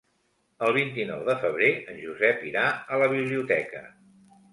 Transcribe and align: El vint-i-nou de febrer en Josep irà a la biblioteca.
El 0.67 0.71
vint-i-nou 0.77 1.19
de 1.27 1.35
febrer 1.43 1.69
en 1.93 1.99
Josep 2.05 2.41
irà 2.53 2.63
a 2.95 2.99
la 3.05 3.11
biblioteca. 3.13 3.83